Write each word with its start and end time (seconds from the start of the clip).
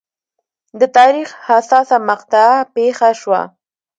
د 0.79 0.81
تاریخ 0.97 1.27
حساسه 1.47 1.97
مقطعه 2.09 2.57
پېښه 2.75 3.09
شوه. 3.21 3.41